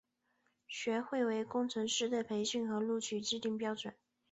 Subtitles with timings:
[0.67, 3.93] 学会为工程师的培训和录取制定标准。